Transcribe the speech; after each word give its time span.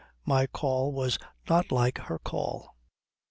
My 0.25 0.47
call 0.47 0.91
was 0.91 1.19
not 1.47 1.71
like 1.71 1.99
her 1.99 2.17
call. 2.17 2.75